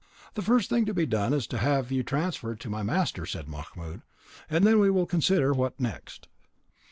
[0.33, 3.47] "The first thing to be done is to have you transferred to my master," said
[3.47, 4.01] Mahmoud,
[4.49, 6.27] "and then we will consider what next."